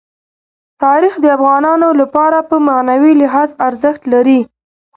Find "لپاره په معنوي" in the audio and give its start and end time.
2.01-3.13